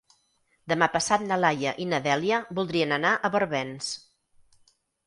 Demà 0.73 0.87
passat 0.95 1.25
na 1.27 1.37
Laia 1.43 1.75
i 1.83 1.87
na 1.91 2.01
Dèlia 2.09 2.41
voldrien 2.61 2.99
anar 2.99 3.13
a 3.31 3.35
Barbens. 3.39 3.97